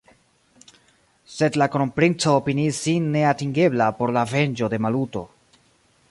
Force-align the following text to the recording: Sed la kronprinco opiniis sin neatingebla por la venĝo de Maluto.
Sed 1.33 1.59
la 1.61 1.67
kronprinco 1.75 2.33
opiniis 2.37 2.79
sin 2.87 3.09
neatingebla 3.17 3.89
por 3.99 4.15
la 4.17 4.23
venĝo 4.35 4.71
de 4.75 4.81
Maluto. 4.87 5.23